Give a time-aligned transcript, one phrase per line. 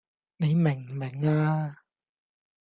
[0.37, 1.83] 你明唔明呀